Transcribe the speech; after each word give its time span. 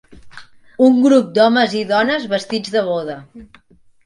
Un 0.87 0.97
grup 1.03 1.29
d'homes 1.35 1.75
i 1.83 1.83
dones 1.93 2.27
vestits 2.33 2.75
de 2.79 2.85
boda. 2.89 3.21